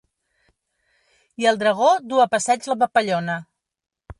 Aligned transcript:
I 1.43 1.47
el 1.51 1.59
dragó 1.65 1.91
du 2.13 2.25
a 2.25 2.27
passeig 2.33 2.69
la 2.73 2.79
papallona. 2.85 3.37